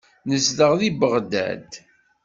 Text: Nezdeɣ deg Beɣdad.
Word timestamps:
Nezdeɣ 0.29 0.71
deg 0.79 0.93
Beɣdad. 0.99 1.69